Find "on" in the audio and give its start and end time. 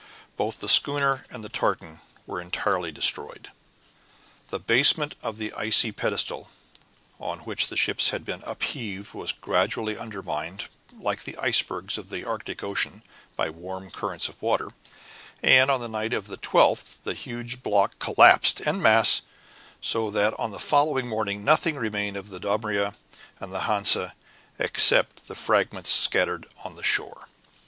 7.19-7.41, 15.69-15.79, 20.39-20.49, 26.63-26.75